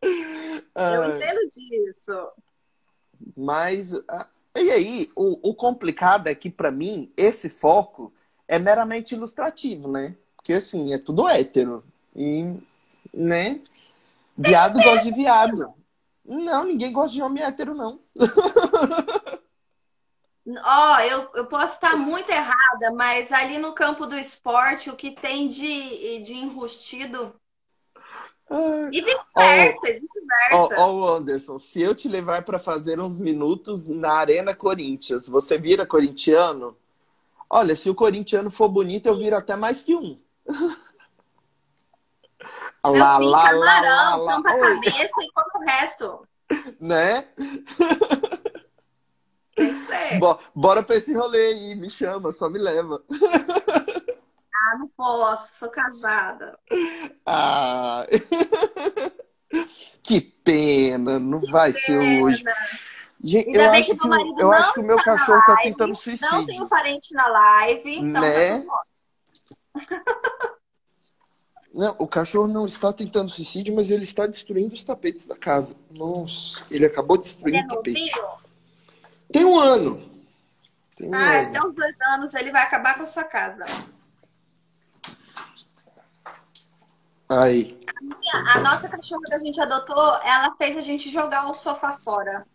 [0.00, 2.30] eu entendo disso.
[3.36, 8.10] Mas ah, e aí, o, o complicado é que, para mim, esse foco
[8.48, 10.16] é meramente ilustrativo, né?
[10.36, 11.84] Porque, assim, é tudo hétero.
[12.16, 12.56] E,
[13.14, 13.60] né?
[14.36, 15.72] Viado gosta de viado.
[16.24, 18.00] Não, ninguém gosta de homem hétero, não.
[20.64, 24.96] Ó, oh, eu, eu posso estar muito errada, mas ali no campo do esporte, o
[24.96, 27.34] que tem de, de enrustido
[28.90, 30.74] e vice-versa, vice-versa.
[30.78, 35.58] Ó, oh, Anderson, se eu te levar para fazer uns minutos na Arena Corinthians, você
[35.58, 36.74] vira corintiano?
[37.50, 40.20] Olha, se o corintiano for bonito, eu viro até mais que um.
[42.84, 46.28] Eu lá, lá, camarão, lá, tampa a cabeça e como o resto.
[46.80, 47.26] Né?
[49.90, 50.18] É.
[50.54, 53.02] Bora pra esse rolê aí, me chama, só me leva.
[54.54, 56.58] Ah, não posso, sou casada.
[57.26, 58.06] Ah.
[60.02, 61.84] que pena, não que vai pena.
[61.84, 62.44] ser hoje.
[63.28, 66.32] Gente, eu acho que, que eu acho que o meu tá cachorro tá tentando suicídio.
[66.32, 68.64] Não tenho parente na live, então né?
[71.74, 75.76] Não, o cachorro não está tentando suicídio, mas ele está destruindo os tapetes da casa.
[75.90, 78.10] Nossa, ele acabou destruindo o tapete.
[79.30, 80.00] Tem um ano.
[80.96, 81.48] Tem um ah, ano.
[81.50, 83.66] até uns dois anos ele vai acabar com a sua casa.
[87.28, 87.78] Aí.
[88.32, 91.92] A, a nossa cachorra que a gente adotou, ela fez a gente jogar o sofá
[91.92, 92.46] fora.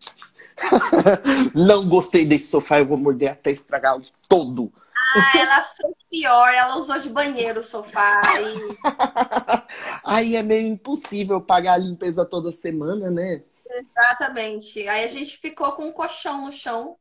[1.55, 4.71] Não gostei desse sofá, eu vou morder até estragá-lo todo.
[5.15, 8.21] Ah, ela fez pior, ela usou de banheiro o sofá.
[8.39, 8.77] E...
[10.03, 13.43] Aí é meio impossível pagar a limpeza toda semana, né?
[13.69, 14.87] Exatamente.
[14.87, 16.97] Aí a gente ficou com um colchão no chão.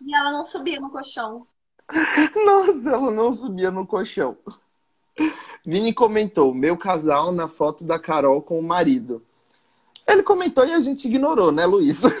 [0.00, 1.46] E ela não subia no colchão.
[2.44, 4.36] Nossa, ela não subia no colchão.
[5.64, 9.24] Vini comentou: meu casal na foto da Carol com o marido.
[10.12, 12.02] Ele comentou e a gente ignorou, né, Luiz?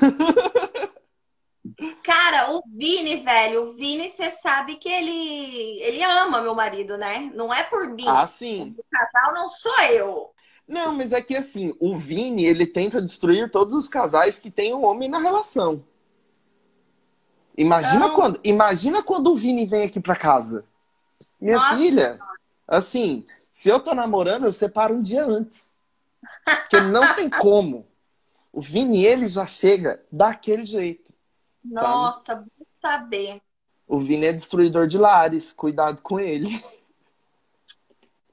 [2.04, 7.30] Cara, o Vini, velho, o Vini, você sabe que ele ele ama meu marido, né?
[7.34, 8.04] Não é por mim.
[8.06, 8.74] Ah, sim.
[8.78, 10.30] O casal não sou eu.
[10.66, 14.74] Não, mas é que assim, o Vini, ele tenta destruir todos os casais que tem
[14.74, 15.84] um homem na relação.
[17.56, 18.14] Imagina então...
[18.14, 20.64] quando, imagina quando o Vini vem aqui para casa.
[21.40, 22.18] Minha Nossa, filha,
[22.66, 25.71] Assim, se eu tô namorando, eu separo um dia antes.
[26.44, 27.86] Porque não tem como.
[28.52, 31.12] O Vini, ele já chega daquele jeito.
[31.64, 33.40] Nossa, vou saber.
[33.86, 36.50] O Vini é destruidor de lares, cuidado com ele.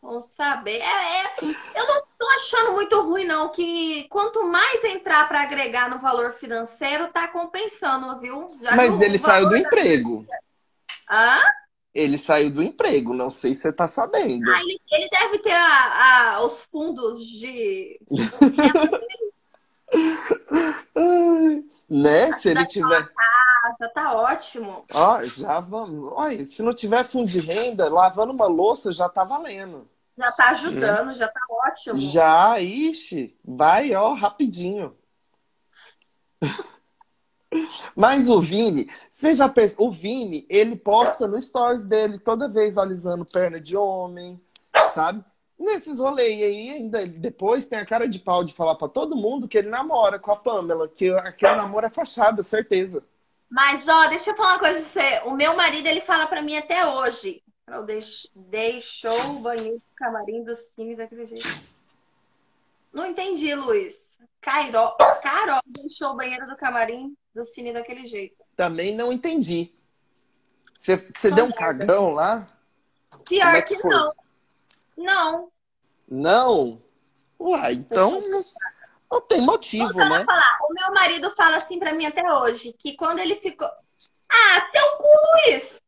[0.01, 0.79] Vamos saber.
[0.79, 1.33] É, é,
[1.75, 6.33] eu não tô achando muito ruim, não, que quanto mais entrar para agregar no valor
[6.33, 8.57] financeiro, tá compensando, viu?
[8.61, 10.25] Já Mas ele saiu do emprego.
[11.09, 11.39] Hã?
[11.93, 14.51] Ele saiu do emprego, não sei se você tá sabendo.
[14.51, 17.99] Ah, ele, ele deve ter a, a, os fundos de.
[21.89, 22.31] né?
[22.33, 23.09] Se ele tiver.
[23.11, 24.85] Casa, tá ótimo.
[24.93, 26.11] Ó, já vamos.
[26.15, 29.89] Olha, se não tiver fundo de renda, lavando uma louça já tá valendo.
[30.17, 31.97] Já tá ajudando, já tá ótimo.
[31.97, 34.95] Já, ixi, vai, ó, rapidinho.
[37.95, 39.51] Mas o Vini, você já?
[39.77, 44.39] O Vini, ele posta no stories dele toda vez alisando perna de homem,
[44.93, 45.23] sabe?
[45.57, 49.47] Nesses rolês aí, ainda depois tem a cara de pau de falar para todo mundo
[49.47, 53.03] que ele namora com a Pamela, que aquele namoro é fachada, certeza.
[53.49, 55.21] Mas, ó, deixa eu falar uma coisa pra você.
[55.25, 57.41] O meu marido, ele fala para mim até hoje.
[57.67, 58.27] Eu deix...
[58.35, 61.49] Deixou o banheiro do camarim dos times daquele jeito.
[62.93, 64.08] Não entendi, Luiz.
[64.41, 64.95] Cairo...
[65.21, 68.35] Carol deixou o banheiro do camarim do cine daquele jeito.
[68.55, 69.71] Também não entendi.
[70.77, 72.47] Você, deu um cagão lá?
[73.25, 74.13] Pior é que, que não.
[74.97, 75.51] Não.
[76.07, 76.81] Não?
[77.39, 78.43] Uai, então não,
[79.11, 80.25] não tem motivo, né?
[80.25, 80.57] Falar.
[80.69, 83.67] O meu marido fala assim pra mim até hoje, que quando ele ficou...
[83.67, 85.07] Ah, teu cu,
[85.47, 85.79] Luiz!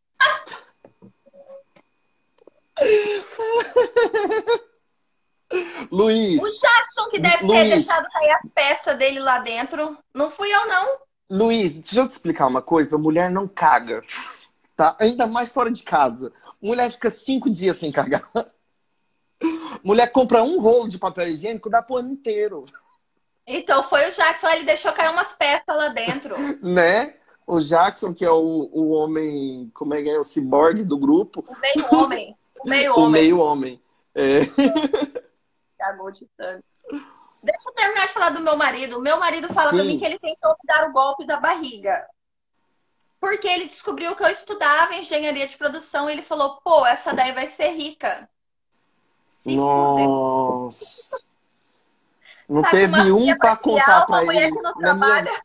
[5.91, 6.41] Luiz.
[6.41, 7.59] O Jackson que deve Luiz.
[7.59, 9.97] ter deixado cair as peças dele lá dentro.
[10.13, 10.97] Não fui eu, não.
[11.29, 12.97] Luiz, deixa eu te explicar uma coisa.
[12.97, 14.01] Mulher não caga.
[14.75, 14.95] Tá?
[14.99, 16.31] Ainda mais fora de casa.
[16.61, 18.23] Mulher fica cinco dias sem cagar.
[19.83, 22.65] Mulher compra um rolo de papel higiênico, dá pro ano inteiro.
[23.47, 26.35] Então foi o Jackson, ele deixou cair umas peças lá dentro.
[26.61, 27.15] né?
[27.47, 30.19] O Jackson, que é o, o homem, como é que é?
[30.19, 31.43] O ciborgue do grupo.
[31.47, 32.37] O meio homem.
[32.63, 33.05] O meio homem.
[33.05, 33.81] O meio homem.
[34.13, 34.41] É.
[35.81, 36.63] Cagou de tanto.
[37.43, 38.99] Deixa eu terminar de falar do meu marido.
[38.99, 39.77] O meu marido fala Sim.
[39.77, 42.07] pra mim que ele tentou me dar o golpe da barriga.
[43.19, 47.31] Porque ele descobriu que eu estudava engenharia de produção e ele falou, pô, essa daí
[47.31, 48.29] vai ser rica.
[49.43, 51.19] Se Nossa.
[52.47, 54.51] Não Sabe, teve um para contar para ele.
[54.79, 55.43] Na minha...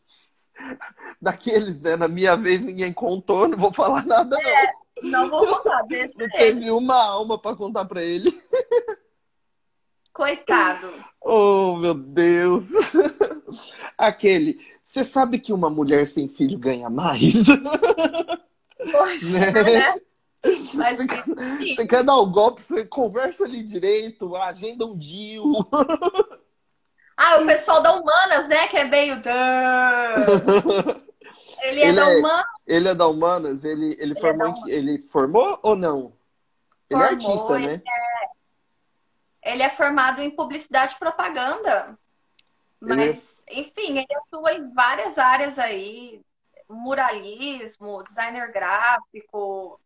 [1.21, 1.95] Daqueles, né?
[1.95, 4.37] Na minha vez ninguém contou, não vou falar nada.
[4.39, 4.71] É,
[5.03, 6.33] não, não vou contar, deixa Não ele.
[6.33, 8.29] teve uma alma para contar para ele.
[10.17, 10.91] Coitado.
[11.21, 12.71] Oh, meu Deus.
[13.95, 14.59] Aquele.
[14.81, 17.45] Você sabe que uma mulher sem filho ganha mais?
[17.45, 19.51] Poxa, né?
[19.51, 19.95] né?
[20.73, 21.23] Mas, você, quer,
[21.75, 25.45] você quer dar o um golpe, você conversa ali direito, agenda um deal.
[27.19, 28.67] Ah, o pessoal da Humanas, né?
[28.67, 29.19] Que é meio.
[31.63, 32.45] Ele é ele da é, Humanas.
[32.67, 33.63] Ele é da Humanas?
[33.63, 36.13] Ele, ele, ele, é formou, é ele formou ou não?
[36.87, 37.81] Ele é formou, é artista, né?
[37.83, 38.26] É,
[39.47, 41.97] ele é formado em publicidade e propaganda.
[42.79, 42.99] Mas,
[43.47, 43.61] ele...
[43.61, 46.21] enfim, ele atua em várias áreas aí.
[46.69, 49.79] Muralismo, designer gráfico,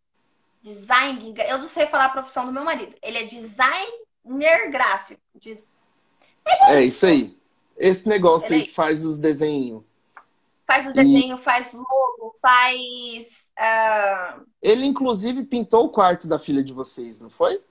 [0.64, 1.34] design.
[1.48, 2.96] Eu não sei falar a profissão do meu marido.
[3.04, 5.22] Ele é designer gráfico.
[6.44, 7.40] É, é isso aí.
[7.78, 9.84] Esse negócio aí que faz os desenhos.
[10.66, 11.44] Faz os desenhos, e...
[11.44, 13.28] faz logo, faz.
[13.60, 14.46] Uh...
[14.62, 17.62] Ele, inclusive, pintou o quarto da filha de vocês, não foi?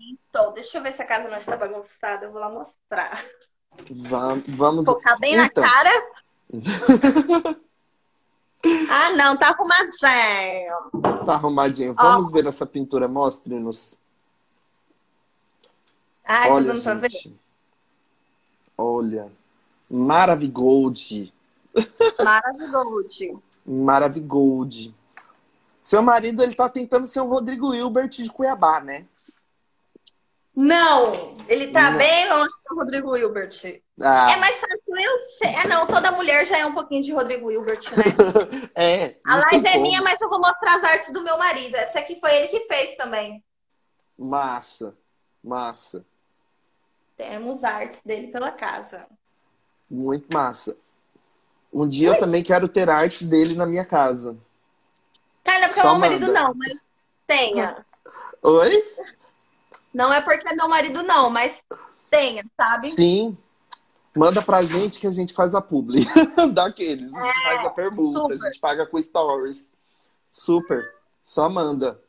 [0.00, 0.52] Pintou.
[0.52, 2.24] Deixa eu ver se a casa não está bagunçada.
[2.24, 3.22] Eu vou lá mostrar.
[3.90, 4.44] Vamos.
[4.48, 4.86] vamos...
[4.86, 5.62] Colocar bem então...
[5.62, 5.90] na cara.
[8.90, 11.24] ah, não, tá arrumadinho.
[11.26, 11.92] Tá arrumadinho.
[11.92, 12.32] Vamos oh.
[12.32, 13.06] ver essa pintura.
[13.08, 13.98] Mostre-nos.
[16.24, 17.38] Ai, Olha, gente.
[18.78, 19.30] Olha.
[19.90, 21.30] Maravigold.
[22.24, 23.38] Maravigold.
[23.66, 24.94] Maravigold.
[25.82, 29.04] Seu marido, ele tá tentando ser o Rodrigo Hilbert de Cuiabá, né?
[30.60, 31.96] Não, ele tá não.
[31.96, 33.80] bem longe do Rodrigo Hilbert.
[33.98, 34.30] Ah.
[34.30, 35.46] É mais fácil eu ser.
[35.46, 38.04] É, não, toda mulher já é um pouquinho de Rodrigo Hilbert, né?
[38.76, 39.16] é.
[39.26, 41.76] A live é minha, mas eu vou mostrar as artes do meu marido.
[41.76, 43.42] Essa aqui foi ele que fez também.
[44.18, 44.94] Massa,
[45.42, 46.04] massa.
[47.16, 49.06] Temos artes dele pela casa.
[49.90, 50.76] Muito massa.
[51.72, 52.16] Um dia Oi?
[52.16, 54.36] eu também quero ter arte dele na minha casa.
[55.42, 56.74] Cara, porque Só é meu marido não, mas
[57.26, 57.82] tenha.
[58.42, 58.84] Oi?
[59.92, 61.62] Não é porque é meu marido não, mas
[62.10, 62.90] tenha, sabe?
[62.90, 63.36] Sim.
[64.14, 66.04] Manda pra gente que a gente faz a publi.
[66.52, 67.12] Daqueles.
[67.14, 68.34] A gente é, faz a permuta, super.
[68.34, 69.72] a gente paga com stories.
[70.30, 70.94] Super.
[71.22, 72.00] Só manda.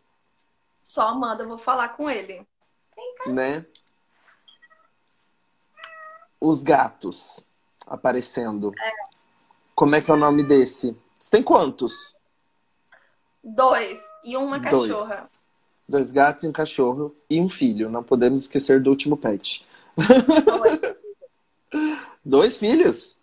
[0.80, 2.46] Só manda, eu vou falar com ele.
[3.28, 3.66] Né?
[6.42, 7.46] os gatos
[7.86, 8.74] aparecendo.
[8.80, 8.92] É.
[9.76, 10.98] Como é que é o nome desse?
[11.20, 12.16] Você tem quantos?
[13.44, 14.00] Dois.
[14.24, 14.92] E uma Dois.
[14.92, 15.30] cachorra.
[15.92, 17.90] Dois gatos e um cachorro e um filho.
[17.90, 19.68] Não podemos esquecer do último pet.
[22.24, 22.58] Dois.
[22.58, 23.18] Filhos?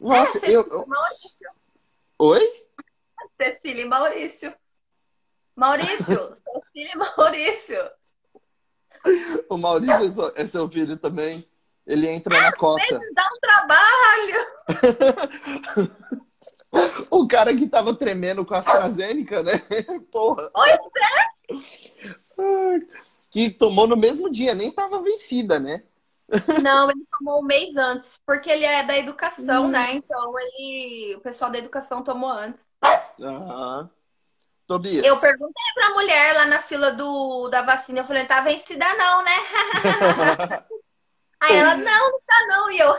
[0.00, 0.64] Nossa, É, eu.
[0.86, 1.50] Maurício.
[2.18, 2.40] Oi?
[3.40, 4.54] Cecília e Maurício.
[5.54, 6.34] Maurício.
[6.64, 7.90] Cecília e Maurício.
[9.50, 11.46] O Maurício é seu- é filho também.
[11.86, 12.98] Ele entra na cota.
[13.12, 14.46] Dá um trabalho.
[17.10, 19.52] O cara que tava tremendo com a AstraZeneca, né?
[20.10, 20.50] Porra.
[20.54, 20.70] Oi,
[22.38, 22.80] Ai,
[23.30, 25.82] Que tomou no mesmo dia, nem tava vencida, né?
[26.62, 29.70] Não, ele tomou um mês antes, porque ele é da educação, Hum.
[29.70, 29.92] né?
[29.94, 32.62] Então ele, o pessoal da educação tomou antes.
[33.20, 33.90] Aham.
[34.66, 35.04] Tobias.
[35.04, 39.22] Eu perguntei pra mulher lá na fila do, da vacina, eu falei, tá vencida não,
[39.22, 39.32] né?
[41.40, 42.70] Aí ela, não, não tá não.
[42.70, 42.94] E eu,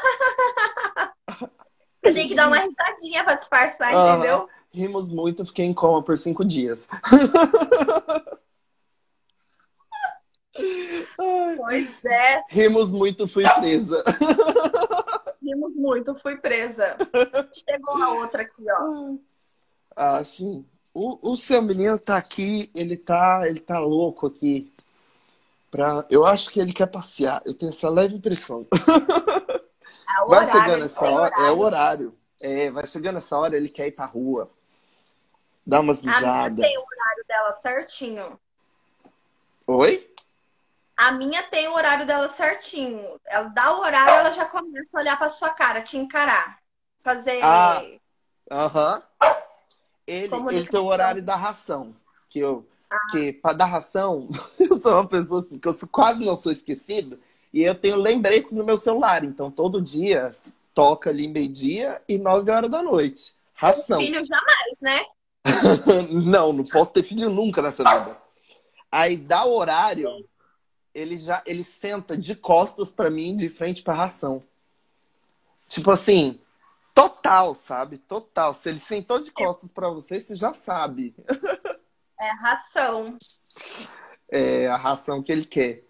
[2.04, 4.18] eu tenho que dar uma risadinha pra disfarçar, Aham.
[4.18, 4.50] entendeu?
[4.72, 6.88] Rimos muito, fiquei em coma por cinco dias.
[11.58, 14.04] Pois é, rimos muito, fui presa.
[15.42, 16.96] rimos muito, fui presa.
[17.54, 19.16] Chegou a outra aqui, ó.
[19.96, 20.66] Ah, sim.
[20.94, 24.72] O, o seu menino tá aqui, ele tá, ele tá louco aqui.
[25.72, 27.42] Pra, eu acho que ele quer passear.
[27.46, 28.68] Eu tenho essa leve impressão.
[30.08, 31.56] É Vai chegando essa tem hora, é horário.
[31.58, 32.18] o horário.
[32.42, 34.50] É, vai chegando essa hora, ele quer ir pra rua.
[35.66, 36.60] Dar umas A minha mijadas.
[36.66, 38.40] tem o horário dela certinho.
[39.68, 40.14] Oi?
[40.96, 43.20] A minha tem o horário dela certinho.
[43.26, 46.60] Ela dá o horário, ela já começa a olhar pra sua cara, te encarar.
[47.02, 47.40] Fazer.
[47.44, 47.82] Ah.
[48.52, 49.02] Aham.
[50.06, 50.60] Ele, Comunicação.
[50.60, 51.96] ele tem o horário da ração.
[52.30, 52.68] Que eu,
[53.12, 54.28] que para dar ração,
[54.60, 57.20] eu sou uma pessoa assim, que eu quase não sou esquecido.
[57.54, 59.24] E eu tenho lembretes no meu celular.
[59.24, 60.36] Então, todo dia
[60.74, 63.36] toca ali meio-dia e nove horas da noite.
[63.54, 64.00] Ração.
[64.00, 65.06] Filho jamais, né?
[66.12, 68.18] não, não posso ter filho nunca nessa vida.
[68.92, 70.10] Aí dá o horário,
[70.94, 74.44] ele já ele senta de costas pra mim, de frente pra ração.
[75.68, 76.40] Tipo assim,
[76.94, 77.98] total, sabe?
[77.98, 78.54] Total.
[78.54, 81.16] Se ele sentou de costas pra você, você já sabe.
[82.20, 83.18] É ração.
[84.32, 85.84] É a ração que ele quer.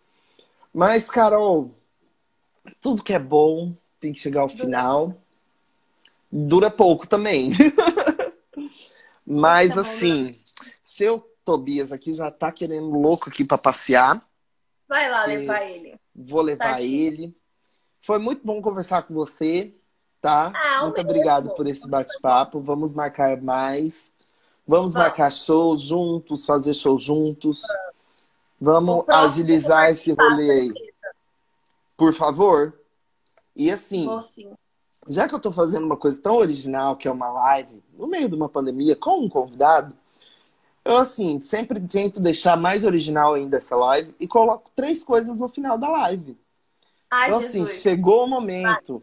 [0.74, 1.72] Mas, Carol,
[2.82, 5.16] tudo que é bom tem que chegar ao final.
[6.32, 7.52] Dura pouco também.
[9.26, 10.32] Mas Tá bom, assim,
[10.82, 14.22] seu Tobias aqui já tá querendo louco aqui pra passear.
[14.88, 15.96] Vai lá levar ele.
[16.16, 17.36] Vou levar ele.
[18.02, 19.74] Foi muito bom conversar com você,
[20.22, 20.52] tá?
[20.56, 22.60] Ah, muito obrigado por esse bate-papo.
[22.60, 24.14] Vamos marcar mais.
[24.68, 25.08] Vamos Vamos.
[25.08, 27.62] marcar shows juntos, fazer show juntos.
[27.62, 27.93] Vamos
[28.64, 30.74] Próximo agilizar esse rolê aí.
[31.98, 32.74] Por favor.
[33.56, 34.08] E assim,
[35.08, 38.30] já que eu tô fazendo uma coisa tão original, que é uma live, no meio
[38.30, 39.96] de uma pandemia, com um convidado,
[40.86, 45.48] eu, assim, sempre tento deixar mais original ainda essa live e coloco três coisas no
[45.48, 46.38] final da live.
[47.10, 47.82] Ai, Então, assim, Jesus.
[47.82, 49.02] chegou o momento.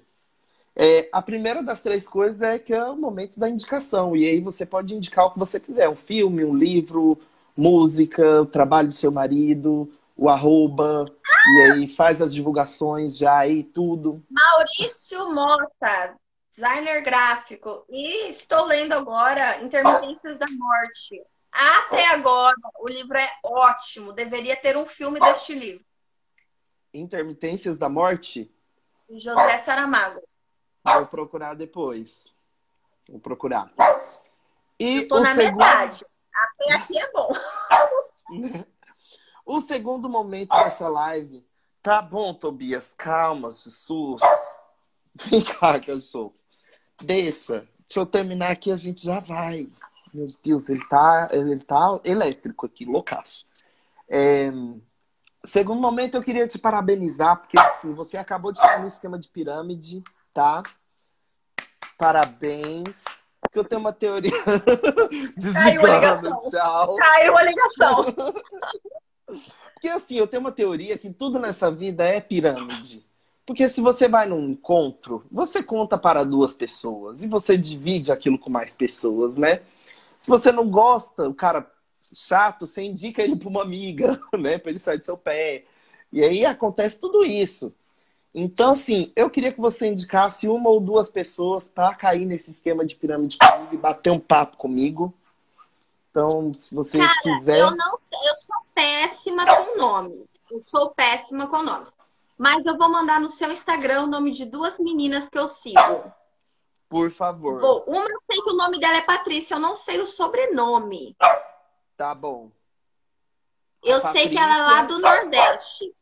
[0.77, 4.15] É, a primeira das três coisas é que é o momento da indicação.
[4.15, 7.19] E aí você pode indicar o que você quiser: um filme, um livro,
[7.61, 11.05] música, o trabalho do seu marido, o arroba.
[11.55, 14.23] E aí faz as divulgações já aí, tudo.
[14.31, 16.17] Maurício Mota,
[16.51, 17.85] designer gráfico.
[17.89, 21.23] E estou lendo agora Intermitências da Morte.
[21.53, 24.13] Até agora, o livro é ótimo.
[24.13, 25.85] Deveria ter um filme deste livro.
[26.95, 28.51] Intermitências da Morte,
[29.11, 30.21] José Saramago.
[30.85, 32.33] vou procurar depois.
[33.09, 33.73] Vou procurar.
[34.79, 35.59] E Eu tô o na segundo...
[35.59, 36.05] metade.
[36.43, 37.29] Até aqui é bom.
[39.47, 41.45] O segundo momento dessa live.
[41.83, 44.23] Tá bom, Tobias, calma, Jesus.
[45.13, 46.33] Vem cá, cachorro.
[47.03, 47.67] Deixa.
[47.81, 49.69] Deixa eu terminar aqui, a gente já vai.
[50.15, 53.45] Meu Deus, ele tá, ele tá elétrico aqui, loucaço.
[54.09, 54.53] É,
[55.45, 59.29] Segundo momento, eu queria te parabenizar, porque assim, você acabou de cair no esquema de
[59.29, 60.03] pirâmide,
[60.35, 60.63] tá?
[61.97, 63.05] Parabéns.
[63.51, 64.31] Porque eu tenho uma teoria.
[65.53, 66.39] Caiu a ligação.
[66.49, 66.95] tchau.
[66.95, 68.15] Caiu a ligação.
[69.75, 73.05] Porque assim, eu tenho uma teoria que tudo nessa vida é pirâmide.
[73.45, 78.39] Porque se você vai num encontro, você conta para duas pessoas e você divide aquilo
[78.39, 79.63] com mais pessoas, né?
[80.17, 81.69] Se você não gosta, o cara
[82.15, 84.59] chato, você indica ele para uma amiga, né?
[84.59, 85.65] Para ele sair do seu pé.
[86.13, 87.75] E aí acontece tudo isso.
[88.35, 92.85] Então, assim, eu queria que você indicasse uma ou duas pessoas para cair nesse esquema
[92.85, 95.13] de pirâmide comigo e bater um papo comigo.
[96.11, 97.59] Então, se você quiser.
[97.59, 100.27] Eu não eu sou péssima com nomes.
[100.51, 101.93] Eu sou péssima com nomes.
[102.39, 106.13] Mas eu vou mandar no seu Instagram o nome de duas meninas que eu sigo.
[106.89, 107.61] Por favor.
[107.61, 107.85] Vou.
[107.85, 111.17] Uma eu sei que o nome dela é Patrícia, eu não sei o sobrenome.
[111.97, 112.51] Tá bom.
[113.83, 115.95] Eu sei que ela é lá do Nordeste.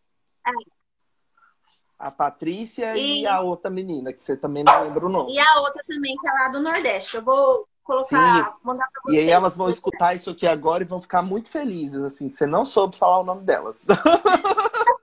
[1.99, 3.23] A Patrícia e...
[3.23, 5.33] E- a outra menina, que você também não lembra o nome.
[5.35, 7.17] E a outra também, que é lá do Nordeste.
[7.17, 9.19] Eu vou colocar, mandar pra E vocês.
[9.25, 12.47] aí elas vão escutar isso aqui agora e vão ficar muito felizes, assim, que você
[12.47, 13.81] não soube falar o nome delas.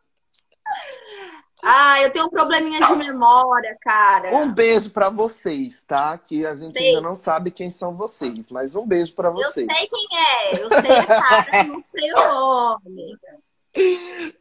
[1.67, 4.35] Ah, eu tenho um probleminha de memória, cara.
[4.35, 6.15] Um beijo pra vocês, tá?
[6.15, 6.89] Que a gente Sei.
[6.89, 9.65] ainda não sabe quem são vocês, mas um beijo pra Eu vocês.
[9.65, 13.17] sei quem é, eu sei a cara, não sei o nome.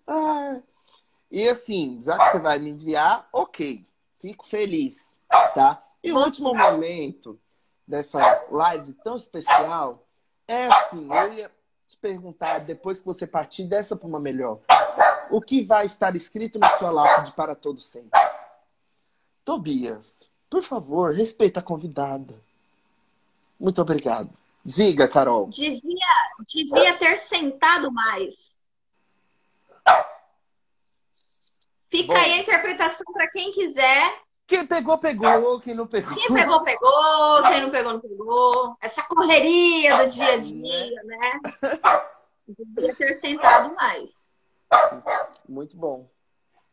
[0.06, 0.58] Ah,
[1.30, 3.84] e assim, já que você vai me enviar, ok.
[4.20, 4.96] Fico feliz,
[5.54, 5.82] tá?
[6.02, 7.38] E o último momento
[7.86, 10.06] dessa live tão especial
[10.46, 11.50] é assim, eu ia
[11.86, 14.60] te perguntar, depois que você partir dessa para uma melhor,
[15.30, 18.18] o que vai estar escrito na sua lápide para todo sempre?
[19.44, 22.34] Tobias, por favor, respeita a convidada.
[23.58, 24.30] Muito obrigado.
[24.64, 25.48] Diga, Carol.
[25.48, 25.80] Devia,
[26.48, 28.53] devia ter sentado mais.
[31.94, 32.18] Fica Bom.
[32.18, 34.18] aí a interpretação para quem quiser.
[34.48, 35.60] Quem pegou, pegou.
[35.60, 36.12] Quem não pegou.
[36.12, 37.42] Quem pegou, pegou.
[37.44, 38.76] Quem não pegou, não pegou.
[38.80, 41.40] Essa correria do dia a dia, né?
[42.48, 44.10] Devia ter sentado mais.
[45.48, 46.10] Muito bom.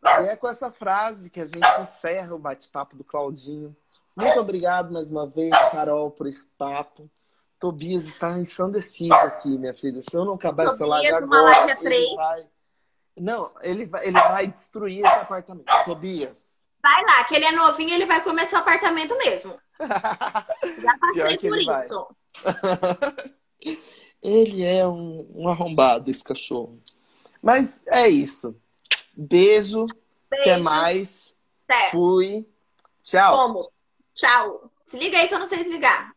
[0.04, 3.78] E é com essa frase que a gente encerra o bate-papo do Claudinho.
[4.16, 7.08] Muito obrigado mais uma vez, Carol, por esse papo.
[7.60, 10.02] Tobias está ensandecido aqui, minha filha.
[10.02, 12.48] Se eu não acabar essa live agora, live a ele vai...
[13.18, 15.66] Não, ele vai, ele vai destruir esse apartamento.
[15.86, 16.62] Tobias.
[16.82, 19.60] Vai lá, que ele é novinho, ele vai comer seu apartamento mesmo.
[19.80, 21.86] Já Pior passei que por ele vai.
[21.86, 22.08] isso.
[24.22, 26.80] Ele é um, um arrombado, esse cachorro.
[27.42, 28.56] Mas é isso.
[29.18, 29.86] Beijo.
[30.32, 30.64] Até Beijo.
[30.64, 31.36] mais.
[31.66, 31.92] Certo.
[31.92, 32.48] Fui.
[33.04, 33.36] Tchau.
[33.36, 33.72] Como?
[34.14, 34.72] Tchau.
[34.86, 36.14] Se liga aí que eu não sei desligar.